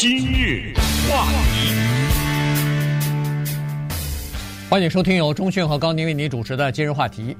[0.00, 0.72] 今日
[1.10, 1.74] 话题，
[4.70, 7.36] 欢迎收听由中讯和高宁为您主持的今日话题。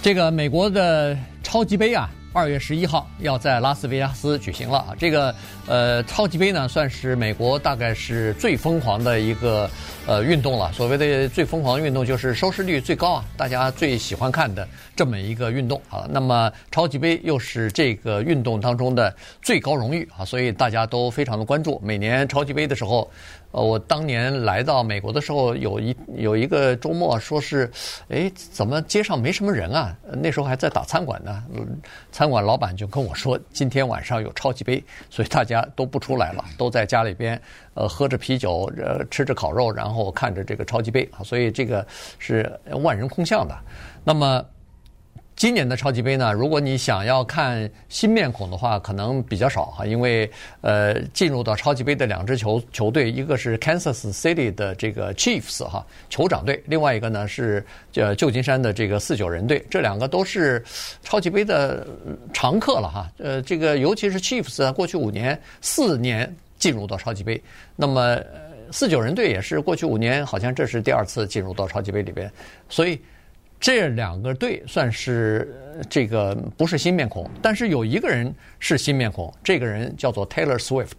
[0.00, 2.08] 这个美国的超级杯啊。
[2.34, 4.88] 二月十一号要在拉斯维加斯举行了啊！
[4.98, 5.32] 这个
[5.68, 9.70] 呃超级杯呢，算是美国大概是最疯狂的一个
[10.04, 10.72] 呃运动了。
[10.72, 16.08] 所谓的最疯狂运动，就是收视率最高啊，大家最喜欢看的这么一个运动啊。
[16.10, 21.80] 那么超级杯又是这个运动当中的最高荣誉啊，所以大家都非常的关注。
[21.84, 23.08] 每年超级杯的时候。
[23.54, 27.70] 呃，我当年来到美国的时候，有一有一个周末，说是，
[28.08, 29.96] 哎，怎么街上没什么人啊？
[30.20, 31.40] 那时候还在打餐馆呢，
[32.10, 37.40] 餐馆老板就跟我说，今天晚上有超级杯，所以大家都不出来了，都在家里边，
[37.74, 41.86] 呃，喝着啤酒，呃，吃着烤肉，然后看着这个超级杯啊，所以这个
[42.18, 43.56] 是万人空巷的。
[44.02, 44.44] 那么。
[45.36, 60.62] 今年的超级杯呢，如果你想要看新面孔的话，可能比较少哈，因为呃，进入到超级杯的两支球球队，一个是 Kansas City 的这个 Chiefs 哈，酋长队，另外一个呢是呃旧金山的这个四九人队，这两个都是
[61.02, 61.84] 超级杯的
[62.32, 63.10] 常客了哈。
[63.18, 67.42] 呃，这个尤其是 Chiefs 啊，过去五年四年进入到超级杯，
[67.74, 68.18] 那么
[68.70, 72.30] 四九人队也是过去五年，好像这是第二次进入到超级杯里边，
[72.68, 73.00] 所以。
[73.64, 75.56] 这两个队算是
[75.88, 80.98] 这个不是新面孔，但是有一个人是新面孔，这个人叫做 Taylor Swift，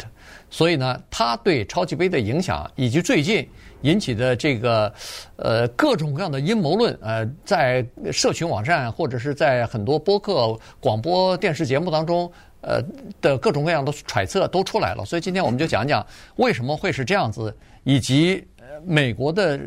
[0.49, 3.47] 所以呢，他对超级杯的影响以及最近
[3.81, 4.91] 引起的这个
[5.35, 12.81] 呃各种各样的阴谋论，呃，在社群网站或者是在很多播客、广播电视节目当中，呃
[13.21, 15.05] 的各种各样的揣测都出来了。
[15.05, 16.03] 所以今天我们就讲讲
[16.37, 18.43] 为什么会是这样子，以及
[18.83, 19.59] 美国的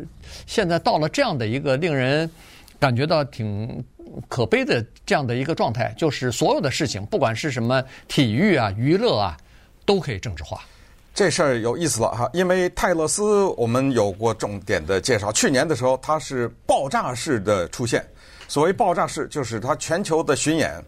[0.45, 2.29] 现在到了这样的一个令人。
[2.79, 3.83] 感觉到挺
[4.27, 9.37] 可悲的这样的一个状态，就是所有的事情，不管是什么体育啊、娱乐啊，
[9.85, 10.61] 都可以政治化。
[11.13, 15.31] 这事儿有意思了哈，因为泰勒斯我们有过重点的介绍。
[15.31, 18.05] 去年的时候，他是爆炸式的出现。
[18.47, 20.81] 所谓爆炸式，就是他全球的巡演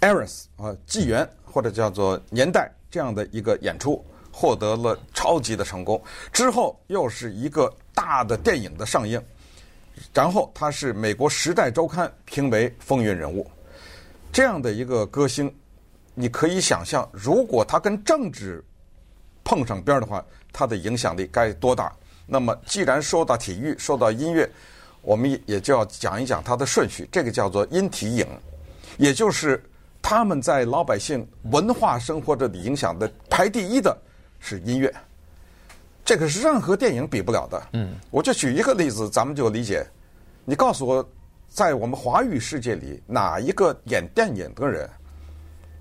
[0.00, 6.02] Eris 啊，纪元或者叫做年代这样的一个演出，获得了超级的成功。
[6.32, 9.22] 之后又是一个大的电影的上映。
[10.12, 13.48] 然后他是美国《时代周刊》评为风云人物，
[14.32, 15.52] 这样的一个歌星，
[16.14, 18.64] 你可以想象，如果他跟政治
[19.44, 21.92] 碰上边的话，他的影响力该多大？
[22.26, 24.48] 那么，既然说到体育，说到音乐，
[25.00, 27.08] 我们也就要讲一讲他的顺序。
[27.10, 28.26] 这个叫做音体影，
[28.98, 29.62] 也就是
[30.02, 33.96] 他们在老百姓文化生活着的影响的排第一的
[34.40, 34.92] 是音乐。
[36.08, 37.68] 这个是任何电影比不了的。
[37.74, 39.86] 嗯，我就举一个例子，咱们就理解。
[40.46, 41.06] 你告诉我，
[41.50, 44.88] 在我们华语世界里，哪一个演电影的人，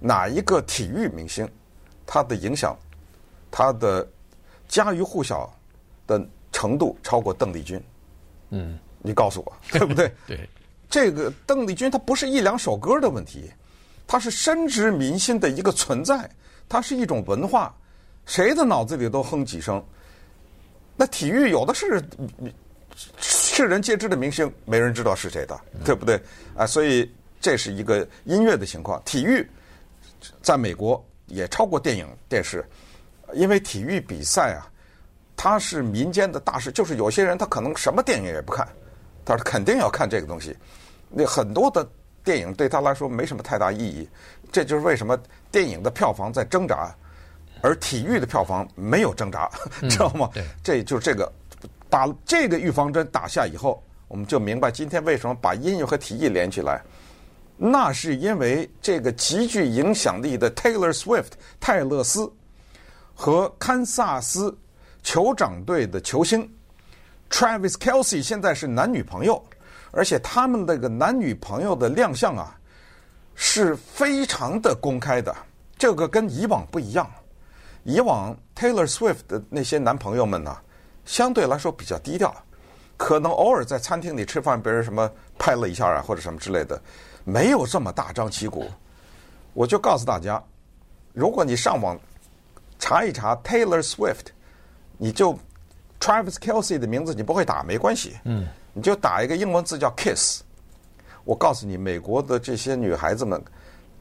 [0.02, 1.48] 哪一个体育明星，
[2.06, 2.76] 他的影响，
[3.50, 4.06] 他的
[4.68, 5.50] 家喻户晓
[6.06, 6.22] 的
[6.52, 7.82] 程度超过邓丽君？
[8.50, 10.12] 嗯，你告诉我， 对不对？
[10.28, 10.50] 对，
[10.90, 13.50] 这个邓丽君她不是一两首歌的问题，
[14.06, 16.30] 她是深植民心的一个存在，
[16.68, 17.74] 它是一种文化，
[18.26, 19.82] 谁的脑子里都哼几声。
[20.98, 22.04] 那体育有的是
[23.20, 26.20] 世人皆知的明星，没人知道是谁的，对不对？
[26.56, 27.10] 啊，所以
[27.40, 29.00] 这是一个音乐的情况。
[29.06, 29.48] 体育
[30.42, 32.66] 在美国也超过电影电视，
[33.34, 34.66] 因为体育比赛啊，
[35.36, 36.72] 它是民间的大事。
[36.72, 38.68] 就是有些人他可能什么电影也不看，
[39.24, 40.58] 但是肯定要看这个东西。
[41.10, 41.88] 那很多的
[42.24, 44.10] 电影对他来说没什么太大意义。
[44.52, 45.16] 这就是为什么
[45.52, 46.92] 电影的票房在挣扎。
[47.62, 49.50] 而体育的票房没有挣扎，
[49.90, 50.30] 知道吗？
[50.34, 51.32] 对，这就是这个
[51.90, 56.82] 打这个预防针打下以后，我们就明白今天为什么把音乐和体育连起来。
[57.58, 62.32] 那是因为这个极具影响力的 Taylor Swift 泰勒斯
[63.16, 64.56] 和堪萨斯
[65.04, 66.48] 酋长队的球星
[67.32, 69.44] Travis Kelsey 现在是男女朋友，
[69.92, 72.56] 而且他们那个男女朋友的亮相啊
[73.34, 75.36] 是非常的公开的，
[75.80, 77.10] 这个跟以往不一样。
[77.88, 80.54] 以往 Taylor Swift 的那些男朋友们呢，
[81.06, 82.36] 相对来说比较低调，
[82.98, 86.78] 可能偶尔在餐厅里吃饭，别人什么拍了一下啊，或者什么之类的，
[87.24, 88.70] 没有这么大张旗鼓。
[89.54, 90.44] 我就告诉大家，
[91.14, 91.98] 如果你上网
[92.78, 94.26] 查一查 Taylor Swift，
[94.98, 95.32] 你就
[95.98, 100.42] Travis Kelce 的名字你不会打没关系，嗯，你就打一个英文字叫 Kiss。
[101.24, 103.42] 我告诉你，美国的这些女孩子们，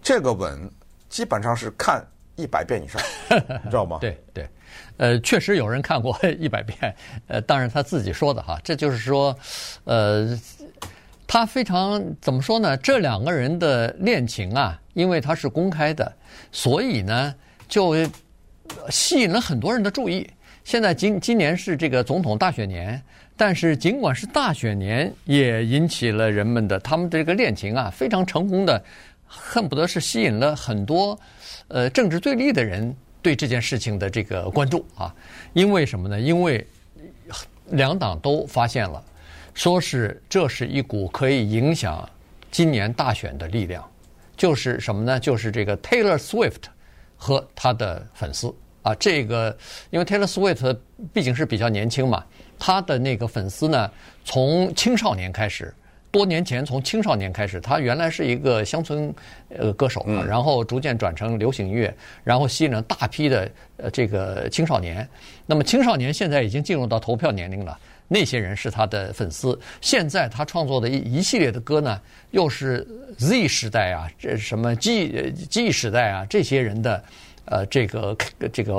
[0.02, 0.68] 这个吻
[1.08, 2.04] 基本上是看。
[2.36, 3.00] 一百遍以上，
[3.64, 3.98] 你知道吗？
[4.00, 4.48] 对对，
[4.98, 6.94] 呃，确实有人看过 一百遍，
[7.26, 9.36] 呃，当然他自己说的哈，这就是说，
[9.84, 10.38] 呃，
[11.26, 12.76] 他非常怎么说呢？
[12.76, 16.12] 这两个人的恋情啊，因为他是公开的，
[16.52, 17.34] 所以呢，
[17.68, 17.96] 就
[18.90, 20.28] 吸引了很多人的注意。
[20.62, 23.00] 现在今今年是这个总统大选年，
[23.36, 28.82] 但是尽管是大选年，也引起了人们的他们这个恋情啊，非常成功的，
[29.24, 31.18] 恨不得是吸引了很多
[31.68, 35.14] 呃政治对立的人对这件事情的这个关注啊。
[35.52, 36.20] 因为什么呢？
[36.20, 36.66] 因为
[37.70, 39.02] 两党都发现了，
[39.54, 42.08] 说是这是一股可以影响
[42.50, 43.84] 今年大选的力量。
[44.36, 45.18] 就是什么呢？
[45.18, 46.64] 就是这个 Taylor Swift
[47.16, 49.56] 和他的粉丝啊，这个
[49.88, 50.76] 因为 Taylor Swift
[51.10, 52.22] 毕竟是比较年轻嘛，
[52.58, 53.90] 他的那个粉丝呢，
[54.26, 55.74] 从青少年开始，
[56.10, 59.14] 多年前从青少年开始，他原来是一个乡村
[59.50, 61.94] 呃歌手，然后逐渐转成流行音乐，
[62.24, 65.06] 然后吸引了大批的呃这个青少年。
[65.44, 67.78] 那么青少年现在已经进入到投票年龄了。
[68.08, 72.00] 那些人是他的粉丝，现在他创作的一一系列的歌呢，
[72.30, 72.86] 又是
[73.18, 77.04] Z 时代啊，这什么 G G 时代啊，这些人的
[77.46, 78.16] 呃这个
[78.52, 78.74] 这个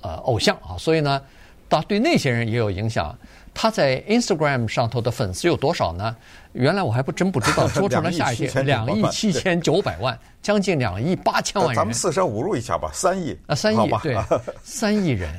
[0.00, 1.22] 呃偶像啊，所以呢，
[1.68, 3.16] 他对那些人也有影响。
[3.58, 6.14] 他在 Instagram 上头的粉丝有多少呢？
[6.52, 11.76] 原来我还不真不知道， 说出来吓一跳，两亿七千九百万，将近两亿八千万人。
[11.76, 14.14] 咱们四舍五入一下吧，三亿啊，三亿对，
[14.62, 15.30] 三亿人。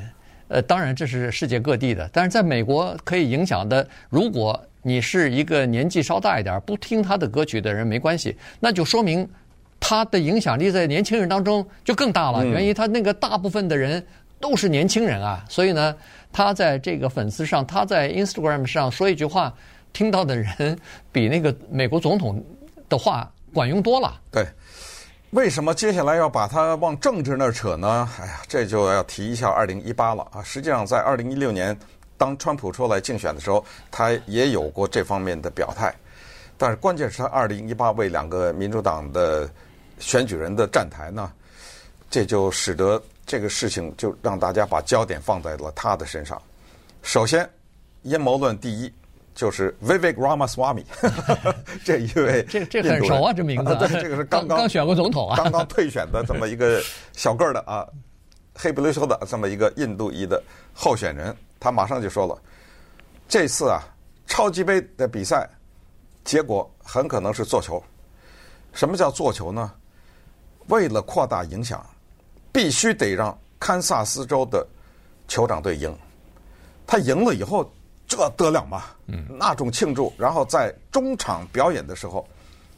[0.48, 9.28] 呃，当然这是世界各地的，但是在美国可以影响的，如果你是一个年纪稍大一点，不听他的歌曲的人，没关系，那就说明
[9.78, 12.44] 他的影响力在年轻人当中就更大了。
[12.44, 14.04] 原因他那个大部分的人
[14.40, 15.94] 都是年轻人啊，所以呢，
[16.32, 19.52] 他在这个粉丝上，他在 Instagram 上说一句话，
[19.92, 20.78] 听到的人
[21.10, 22.44] 比那个美国总统
[22.88, 24.20] 的话管用多了。
[24.30, 24.46] 对。
[25.32, 28.08] 为什么接下来要把他往政治那儿扯呢？
[28.18, 30.42] 哎呀，这就要提一下二零一八了啊！
[30.42, 31.78] 实际上，在二零一六年，
[32.16, 35.94] 当川普出来竞选的时候，他也有过这方面的表态。
[36.56, 39.46] 但是关键是他二零一八为两个民主党的
[39.98, 41.30] 选举人的站台呢，
[42.08, 46.42] 这就使得这个事情就让大家把焦点放在了他的身上。
[47.02, 47.48] 首先，
[48.02, 48.92] 阴谋论第一。
[49.34, 50.84] 就是 Vivek Ramaswamy，
[51.86, 53.72] 这一位这这很熟啊，这名字。
[53.76, 56.82] 对，这个是刚刚刚选过总统啊，刚刚退选的这么一个
[57.12, 57.86] 小个儿的啊，
[58.52, 60.42] 黑不溜秋的这么一个印度裔的
[60.74, 62.36] 候选人，他马上就说了，
[63.28, 63.80] 这次啊
[64.26, 65.48] 超级杯的比赛
[66.24, 67.80] 结果很可能是做球。
[68.72, 69.70] 什么叫做球呢？
[70.66, 71.86] 为了扩大影响，
[72.52, 74.66] 必须得让堪萨斯州的
[75.28, 75.96] 酋长队赢。
[76.86, 77.70] 他赢了以后。
[78.10, 78.84] 这得了吗？
[79.08, 82.26] 嗯，那种庆祝，然后在中场表演的时候，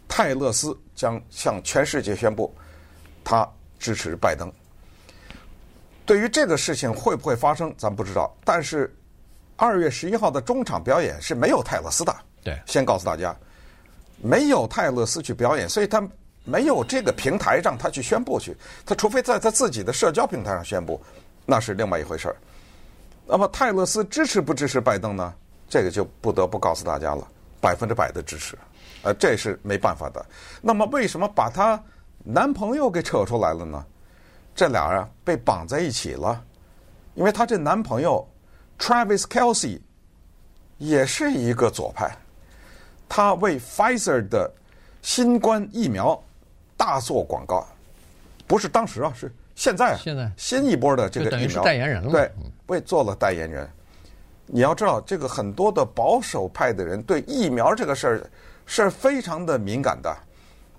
[0.08, 2.52] 泰勒斯将向全世界宣布，
[3.22, 4.52] 他支持拜登。
[6.05, 8.28] 对于这个事情会不会发生，咱不知道。
[8.44, 8.93] 但是
[9.55, 12.12] 二月十一号的中场表演是没有泰勒斯的。
[12.43, 13.32] 对，先告诉大家，
[14.20, 16.02] 没有泰勒斯去表演，所以他
[16.44, 18.56] 没有这个平台让他去宣布去。
[18.84, 21.00] 他除非在他自己的社交平台上宣布，
[21.46, 22.37] 那是另外一回事儿。
[23.26, 25.32] 那么泰勒斯支持不支持拜登呢？
[25.69, 27.26] 这个就不得不告诉大家了，
[27.60, 28.58] 百分之百的支持，
[29.02, 30.25] 呃，这是没办法的。
[30.60, 31.81] 那么为什么把她
[32.25, 33.84] 男朋友给扯出来了呢？
[34.52, 36.42] 这俩人被绑在一起了，
[37.14, 38.28] 因为她这男朋友
[38.81, 39.78] Travis Kelsey
[40.78, 42.10] 也是一个左派，
[43.08, 44.50] 他为 Pfizer 的
[45.02, 46.20] 新冠疫苗
[46.81, 47.67] 大做广告，
[48.47, 49.31] 不是当时啊，是。
[49.55, 52.11] 现在，啊现在新一波的这个疫苗，代言人了。
[52.11, 52.32] 对，
[52.69, 53.69] 为做了代言人。
[54.47, 58.31] 你要知道，这个很多的保守派的人对疫苗这个事儿
[58.64, 60.16] 是非常的敏感的，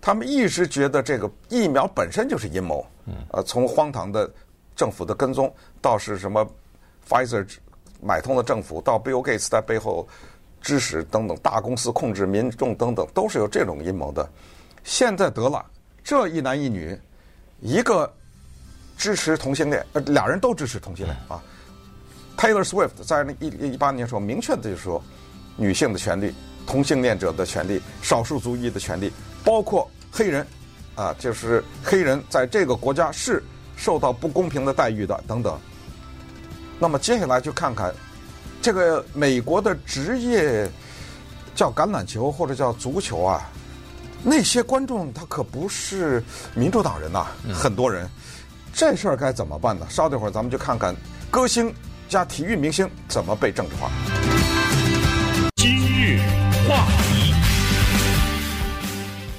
[0.01, 2.83] 他们一直觉得这个疫苗本身就是阴谋。
[3.05, 3.13] 嗯。
[3.33, 4.27] 呃，从荒唐的
[4.75, 6.43] 政府的跟踪，到是什么
[7.07, 7.47] Pfizer
[8.01, 10.07] 买通了政府，到 Bill Gates 在背后
[10.61, 14.27] 指使等等大公司控制民众等等，都是有这种阴谋的。
[14.83, 15.63] 现在得了，
[16.11, 16.99] 这一男一女，
[17.61, 18.11] 一个。
[18.97, 21.41] 支持同性恋，呃，俩人都支持同性恋啊。
[22.37, 25.01] Taylor Swift 在那一一八年时候明确的就说，
[25.55, 26.35] 女性的权利、
[26.67, 29.11] 同性恋者的权利、少数族裔的权利，
[29.43, 30.45] 包括黑人，
[30.93, 33.41] 啊，就是黑人在这个国家是
[33.75, 35.57] 受到不公平的待遇的等等。
[36.77, 37.91] 那么接下来就看看
[38.61, 40.69] 这个美国的职业
[41.55, 43.49] 叫橄榄球或者叫足球啊，
[44.23, 46.23] 那些观众他可不是
[46.53, 48.07] 民主党人呐，很多人。
[48.73, 49.85] 这事儿该怎么办呢？
[49.89, 50.95] 稍等会儿，咱们就看看
[51.29, 51.73] 歌星
[52.07, 53.89] 加体育明星怎么被政治化。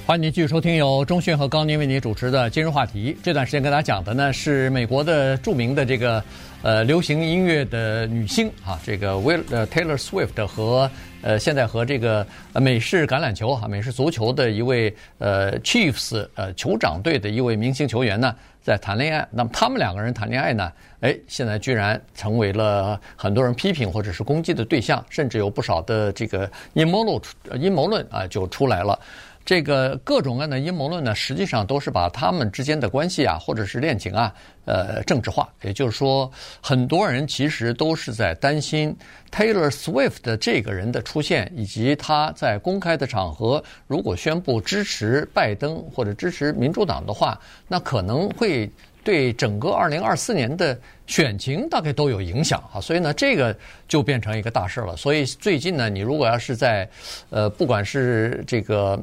[0.05, 3.13] 欢迎您继续收听由中讯和高宁为您主持的《今日话题》。
[3.23, 6.21] 这段时间跟大家讲的呢是美国的著名的这个
[6.61, 10.91] 呃流行音乐的女星啊，这个 Will 呃 Taylor Swift 和。
[11.21, 19.25] 呃，现在和这个美式橄榄球哈，美式足球的一位呃 Chiefs 呃酋长队的一位明星球员呢，在谈恋爱。
[19.31, 20.69] 那么他们两个人谈恋爱呢？
[20.99, 27.21] 哎，现在居然成为了很多人批评或者是攻击的对象，甚至有不少的这个阴谋论
[27.57, 28.99] 阴谋论啊就出来了。
[29.45, 34.33] 这个各种各样的阴谋论呢，实际上都是把他们之间的关系啊，或者是恋情啊，
[34.65, 35.47] 呃，政治化。
[35.63, 36.31] 也就是说，
[36.61, 38.95] 很多人其实都是在担心
[39.31, 48.69] Taylor Swift 的这个人的出现，以及他在公开的场合如果宣布支持拜登或者支持民主党的话，那可能会。
[49.03, 53.55] 对整个二零二四年的选情大概都有影响啊，所以呢，这个
[53.87, 54.95] 就变成一个大事了。
[54.95, 56.89] 所以最近呢，你如果要是在
[57.29, 58.97] 呃，不管是这个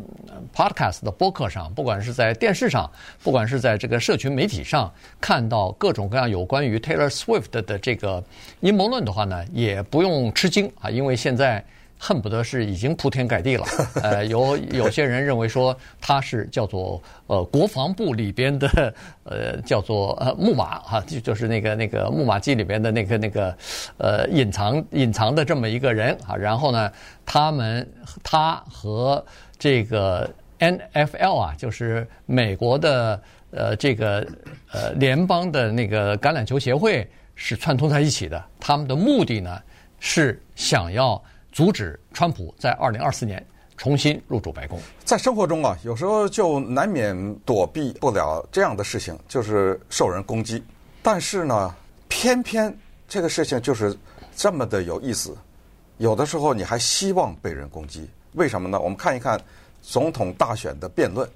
[0.55, 2.91] podcast 的播客上，不管是在电视上，
[3.23, 8.25] 不管是在这个社群媒体上，看到各种各样有关于 Taylor Swift 的这个
[8.61, 11.65] 阴谋论的话呢，也不用吃惊啊，因为现在。
[12.03, 13.67] 恨不得是已经铺天盖地了。
[14.03, 23.55] 呃，有有些人认为说他是叫做呃国防部里边的 呃叫做呃木马哈，就就是那个那个木马机里边的那个那个
[23.99, 26.35] 呃隐藏隐藏的这么一个人啊。
[26.35, 26.91] 然后呢，
[27.27, 27.87] 他们
[28.23, 29.23] 他和
[29.59, 30.29] 这个
[30.59, 34.27] NFL 啊，就是美国的呃这个
[34.73, 38.43] 呃联邦的那个橄榄球协会是串通在一起的。
[38.59, 39.61] 他们的目的呢
[39.99, 41.23] 是想要。
[41.53, 43.45] 阻止川普在二零二四年
[43.77, 44.79] 重新入主白宫。
[45.05, 50.63] 在生活中啊，有时候就难免躲避不了这样的事情，就是受人攻击。
[51.03, 51.75] 但是呢，
[52.09, 52.77] 偏偏
[53.09, 53.97] 这个事情就是
[54.37, 55.37] 这么的有意思。
[55.97, 58.79] 有的时候你还希望被人攻击，为什么呢？
[58.79, 59.41] 我们看一看
[59.83, 61.29] 总统大选的辩论，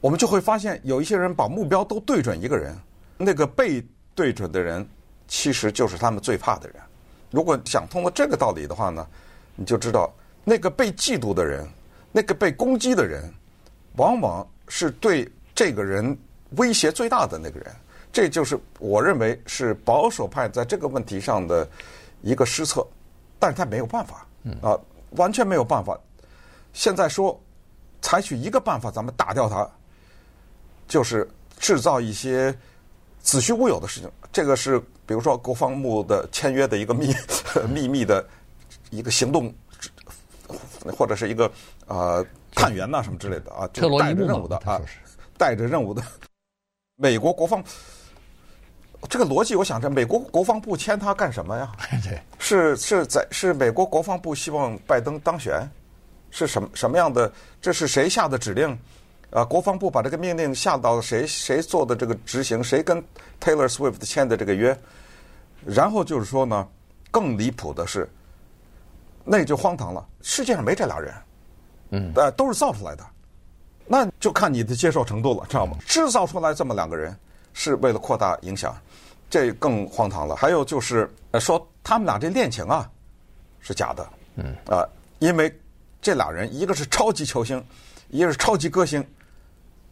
[0.00, 2.76] 我们就会发现有一些人把目标都对准一个人，
[3.16, 3.82] 那个被
[4.14, 4.86] 对准的人
[5.28, 6.76] 其实就是他们最怕的人。
[7.30, 9.06] 如果想通了这个道理的话呢，
[9.54, 10.12] 你就知道，
[10.44, 11.68] 那个被嫉妒的人，
[12.10, 13.30] 那个被攻击的人，
[13.96, 16.16] 往往是对这个人
[16.56, 17.70] 威胁最大的那个人。
[18.10, 21.68] 这就是我认为是保守派在这个问题上的
[22.22, 22.86] 一个失策，
[23.38, 24.26] 但是他没有办法，
[24.62, 24.78] 啊，
[25.10, 25.98] 完全没有办法。
[26.72, 27.38] 现在说
[28.00, 29.70] 采取一个办法，咱们打掉他，
[30.88, 31.28] 就是
[31.58, 32.54] 制造一些
[33.20, 34.10] 子虚乌有的事情。
[34.32, 37.14] 这个是比如说国防部的签约的一个秘
[37.68, 38.26] 秘密的。
[38.92, 39.52] 一个行动，
[40.96, 41.50] 或者是一个
[41.86, 44.80] 呃探员呐什么之类的啊，就带着任务的啊，
[45.38, 46.02] 带着任务的。
[46.96, 47.64] 美国国防
[49.08, 51.72] 这个逻辑，我想着美国国防部签他干什么呀？
[52.04, 55.66] 对，是是在是美国国防部希望拜登当选，
[56.30, 57.32] 是什么什么样的？
[57.62, 58.78] 这是谁下的指令？
[59.30, 62.62] 啊，国防部把这个命令下到谁谁做的这个执行？
[62.62, 63.02] 谁跟
[63.40, 64.78] Taylor Swift 签的这个约？
[65.64, 66.68] 然后就是说呢，
[67.10, 68.06] 更离谱的是。
[69.24, 71.14] 那就荒唐了，世界上没这俩人，
[71.90, 73.06] 嗯，呃，都是造出来的，
[73.86, 75.76] 那就看你的接受程度了，知道吗？
[75.86, 77.16] 制造出来这么两个人，
[77.52, 78.76] 是为了扩大影响，
[79.30, 80.34] 这更荒唐了。
[80.34, 82.90] 还有就是说他们俩这恋情啊，
[83.60, 84.82] 是假的，嗯，啊，
[85.20, 85.54] 因为
[86.00, 87.64] 这俩人一个是超级球星，
[88.08, 89.06] 一个是超级歌星，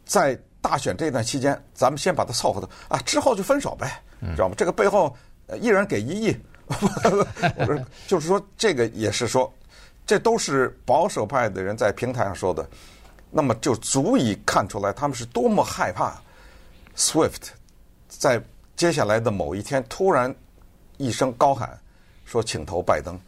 [0.04, 4.02] 在大选这段期间，咱们先把他凑合的啊，之后就分手呗，
[4.34, 4.54] 知道吗？
[4.58, 5.16] 这个背后
[5.60, 6.36] 一人给一亿。
[7.58, 9.52] 我说，就是说，这个也是说，
[10.06, 12.66] 这都是保守派的人在平台上说的，
[13.30, 16.20] 那么就足以看出来他们是多么害怕
[16.96, 17.48] Swift
[18.08, 18.40] 在
[18.76, 20.34] 接下来的某一天突然
[20.96, 21.78] 一声高喊
[22.24, 23.18] 说请投拜登。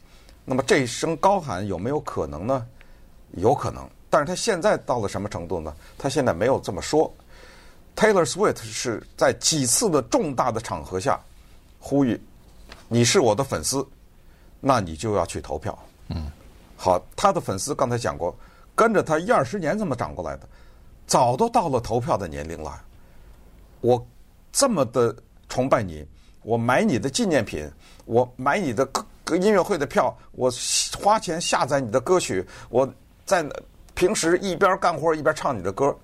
[0.45, 2.67] 那么这一声高喊有没有可能呢？
[3.33, 5.75] 有可能，但是他现在到了什么程度呢？
[5.97, 7.13] 他现在没有这么说。
[7.97, 11.21] Taylor Swift 是在几次的重大的场合下
[11.79, 12.21] 呼吁。
[12.93, 13.83] 你是我的粉丝，
[14.61, 15.77] 那你就要去投票。
[16.09, 16.31] 嗯，
[16.77, 18.37] 好，他的粉丝刚才讲过，
[18.75, 20.47] 跟着他一二十年这么长过来的，
[21.07, 22.83] 早都到了投票的年龄了。
[23.81, 24.07] 我
[24.53, 25.17] 这么的
[25.49, 26.07] 崇拜你，
[26.43, 27.67] 我买你的纪念品，
[28.05, 28.85] 我买你的
[29.25, 30.53] 歌音乐会的票，我
[31.01, 32.87] 花钱下载你的歌曲，我
[33.25, 33.43] 在
[33.95, 35.97] 平时一边干活一边唱你的歌，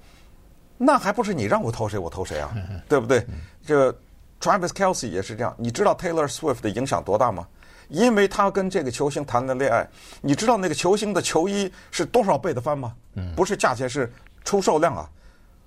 [0.78, 2.50] 那还不是你让我投谁我投谁啊？
[2.88, 3.23] 对不对？
[3.66, 3.95] 这。
[4.40, 7.47] Travis Kelsey 也是这样，你知道 Taylor Swift 的影响多大吗？
[7.88, 9.88] 因为他跟这个球星谈了恋爱，
[10.21, 12.95] 你知道那个球星的球衣是多少倍的翻吗？
[13.14, 14.12] 嗯，不是价钱，是
[14.45, 15.09] 出售量啊。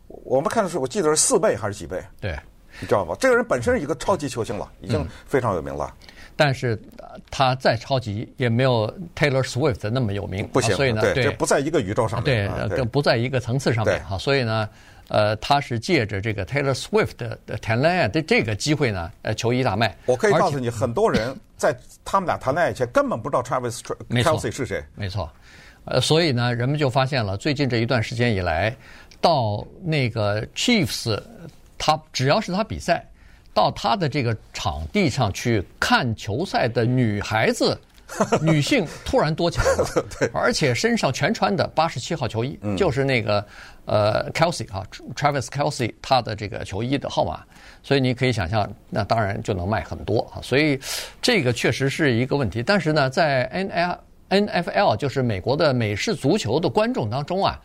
[0.08, 2.00] 我们看的是，我记得是四倍还是几倍？
[2.20, 2.40] 对，
[2.80, 3.16] 你知道吗？
[3.20, 5.92] 这个人本身是一个超级球星了，已经非常有名了。
[6.02, 6.80] 嗯、但是
[7.30, 10.76] 他再超级也没有 Taylor Swift 那么有名，不行。
[10.76, 14.18] 所以呢，对，这不在一个宇宙上面，对，更不在一个层次上面哈。
[14.18, 14.70] 所以呢。
[15.08, 19.94] 呃，他是借着这个 Taylor Swift 的谈恋爱的这个机会呢，呃，球衣大卖。
[20.06, 24.82] 我可以告诉你，很多人在他们俩谈恋爱前根本不知道 Travis Kelce 是谁。
[24.96, 25.30] 没错，
[25.84, 28.74] 呃，所以呢，人们就发现了，最近这一段时间以来，
[29.20, 31.22] 到那个 Chiefs
[31.78, 33.06] 他只要是他比赛，
[33.54, 37.80] 到他的这个场地上去看球赛的女孩子。
[38.44, 40.06] 女性突然多起来了，
[40.36, 43.42] 而且身上全穿的八十七号球衣，就是那个
[43.86, 47.42] 呃 Kelsey 啊，Travis Kelsey 他的这个球衣的号码，
[47.82, 50.78] 所以你可以想象，那当然就能卖很多啊，所以
[51.22, 52.62] 这个确实是一个问题。
[52.62, 57.58] 但是呢，在 N L N F L 就是美国的美式足球的观众当中啊，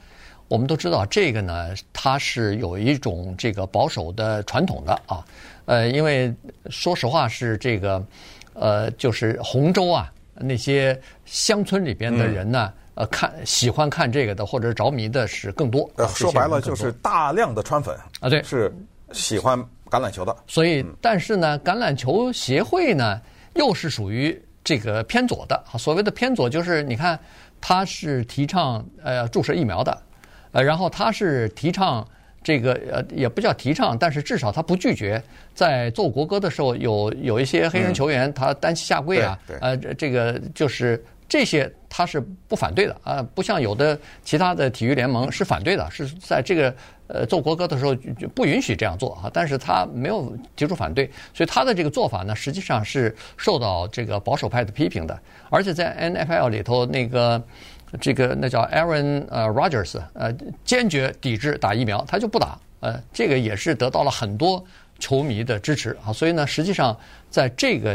[0.46, 5.26] 我们都知道这个呢，它是有一种这个保守的传统的啊，
[5.66, 6.34] 呃，因为
[6.70, 8.04] 说实话是这个
[8.54, 10.10] 呃，就是洪州啊。
[10.38, 15.90] 那些乡村里边的人呢，嗯、呃，看喜欢看这个的，或者着迷的是更多。
[15.96, 18.70] 呃，说白了就是大量的川粉啊，对，是
[19.12, 19.58] 喜欢
[19.88, 20.36] 橄榄球的。
[20.46, 23.18] 所以，但是呢，橄榄球协会呢，
[23.54, 25.64] 又是属于这个偏左的。
[25.78, 27.18] 所谓的偏左，就是你看，
[27.62, 30.02] 他是提倡呃注射疫苗的，
[30.52, 32.06] 呃，然后他是提倡。
[32.46, 35.20] 这个呃也不叫提倡，但是至少他不拒绝
[35.52, 46.72] 在奏国歌的时候有有一些黑人球员他单膝下跪啊，呃这个就是这些他是不反对的啊，不像有的其他的体育联盟是反对的，是在这个
[47.08, 55.18] 呃奏国歌的时候就不允许这样做啊，但是他没有提出反对，所以他的这个做法呢，实际上是受到这个保守派的批评的，
[55.50, 57.42] 而且在 NFL 里头那个。
[58.00, 60.32] 这个那叫 Aaron 呃 Rodgers 呃
[60.64, 62.58] 坚决抵制打疫苗，他就不打。
[62.80, 64.62] 呃，这个也是得到了很多
[64.98, 66.12] 球迷的支持啊。
[66.12, 66.96] 所以呢，实际上
[67.30, 67.90] 在这个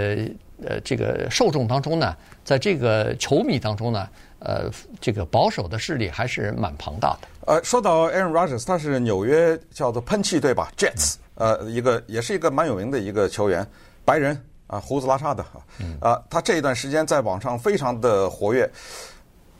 [0.65, 7.27] 呃这个受众当中呢，在这个球迷当中呢，呃，这个保守的势力还是蛮庞大的。
[7.45, 13.65] 呃，说到 Aaron Rodgers，他是纽约叫做喷气队吧，Jets，呃，一个也是一个蛮有名的一个球员，
[14.03, 15.61] 白人啊，胡子拉碴的啊，
[16.01, 18.69] 啊，他这一段时间在网上非常的活跃。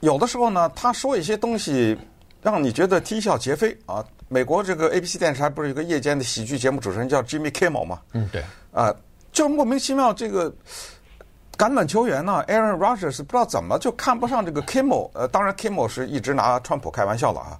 [0.02, 1.96] 有的时候呢，他说一些东西，
[2.42, 4.04] 让你觉得啼笑皆非啊。
[4.26, 8.00] 美国这个 ABC 电视台不是有个夜间的喜剧节目主持人叫 Jimmy Kimmel 吗？
[8.12, 8.42] 嗯，对。
[8.72, 8.92] 啊，
[9.30, 10.50] 就莫名其妙这个
[11.56, 15.08] 橄榄球员呢，Aaron Rodgers 不知道怎么就看不上这个 Kimmel。
[15.14, 17.56] 呃，当然 Kimmel 是一直拿川普开玩笑了啊。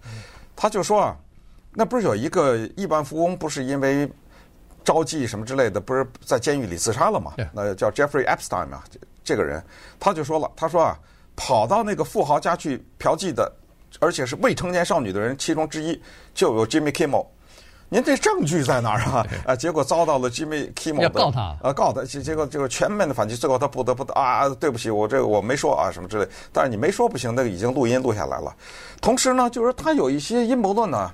[0.56, 1.16] 他就说啊，
[1.74, 4.10] 那不是有一个亿万富翁不是因为
[4.82, 7.34] 招妓什么之类的，不是在监狱里自杀了吗？
[7.52, 8.82] 那叫 Jeffrey Epstein 啊，
[9.22, 9.62] 这个人
[10.00, 10.98] 他就说了，他说啊。
[11.36, 13.50] 跑到那个富豪家去嫖妓的，
[14.00, 16.00] 而且是未成年少女的人，其中之一
[16.34, 17.26] 就有 Jimmy Kimmel。
[17.88, 19.26] 您这证据在哪儿啊？
[19.44, 26.26] 啊，结果遭到了 Jimmy Kimmel 的要告他，呃，告他，结结果这个全面的反击，最后他不得不得啊，对不起，我这个我没说啊，什么之类。
[26.54, 28.56] 但是你没说不行，那个已经录音录下来了。
[29.02, 31.10] 同时呢，就是他有一些阴谋论呢，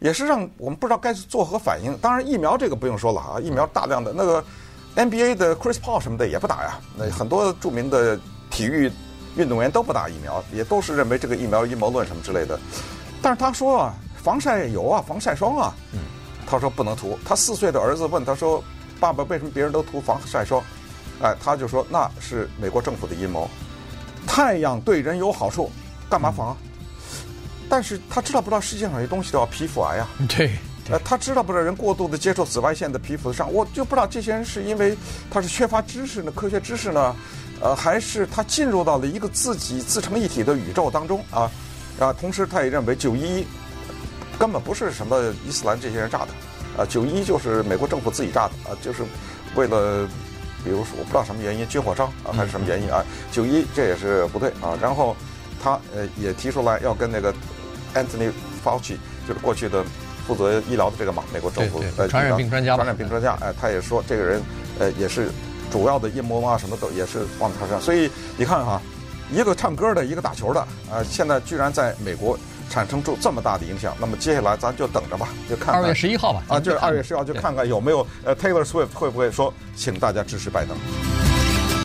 [0.00, 1.96] 也是让我们不知道该作何反应。
[1.96, 4.44] 当然，疫苗这个不用说了啊，疫苗大量的那个
[4.96, 8.92] NBA 的 Chris Paul 什么的也不打呀，那很多著名的体育。
[9.36, 12.58] 运动员都不打疫苗，也都是认为这个疫苗阴谋论什么之类的。
[13.22, 16.00] 但是他说啊，防晒油啊，防晒霜啊，嗯
[16.46, 17.18] 他说不能涂。
[17.24, 18.62] 他四岁的儿子问他说
[18.98, 20.62] ：“爸爸，为什么别人都涂防晒霜？”
[21.20, 23.50] 哎，他就说那是美国政府的阴谋。
[24.26, 25.70] 太阳对人有好处，
[26.08, 26.56] 干嘛防啊？
[27.68, 30.08] 但是他知道不知道世界上有些东西叫皮肤癌啊？
[30.26, 30.52] 对，
[30.90, 34.96] 呃，他知道不知道人过度的接触紫外线的皮肤上，我就不知道这些人是因为
[35.30, 37.14] 他是缺乏知识呢，科学知识呢？
[37.60, 41.50] 呃，还是他进入到了一个自己自成一体的宇宙当中啊，
[41.98, 43.46] 啊，同时他也认为九一一
[44.38, 46.28] 根本不是什么伊斯兰这些人炸的，
[46.80, 49.02] 啊，九一一就是美国政府自己炸的啊，就是
[49.56, 50.08] 为了，
[50.62, 55.16] 比如说我不知道什么原因，军火商啊还是什么原因啊，九一这也是不对啊，然后
[55.60, 57.34] 他呃也提出来要跟那个
[57.94, 58.30] Anthony
[58.64, 59.84] Fauci 就是过去的
[60.28, 64.40] 负责医疗的这个嘛，美国政府呃传染病专家，传染病专家，哎，他也说这个人
[64.78, 65.28] 呃也是。
[65.70, 68.80] 主要的阴谋啊，什么都也是往他身上，所以你看哈，
[69.30, 72.38] 一个唱歌的，一个打球的，呃，现在居然在美国
[72.70, 73.94] 产生出这么大的影响。
[74.00, 80.76] 那么接下来咱就等着吧，就看看二月十一号吧，啊，就是二月十一号，就看看有没有呃 Taylor Swift 会不会说，请大家支持拜登。